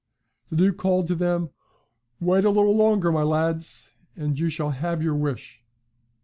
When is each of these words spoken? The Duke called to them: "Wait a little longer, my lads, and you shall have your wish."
The 0.49 0.57
Duke 0.57 0.77
called 0.77 1.05
to 1.09 1.15
them: 1.15 1.51
"Wait 2.19 2.43
a 2.43 2.49
little 2.49 2.75
longer, 2.75 3.11
my 3.11 3.21
lads, 3.21 3.93
and 4.15 4.39
you 4.39 4.49
shall 4.49 4.71
have 4.71 5.03
your 5.03 5.13
wish." 5.13 5.63